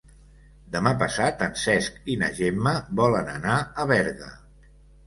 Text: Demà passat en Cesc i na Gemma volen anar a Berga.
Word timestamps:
Demà 0.75 0.93
passat 1.03 1.43
en 1.49 1.53
Cesc 1.65 2.01
i 2.15 2.17
na 2.25 2.33
Gemma 2.41 2.75
volen 3.03 3.33
anar 3.39 3.63
a 3.63 3.89
Berga. 3.95 4.35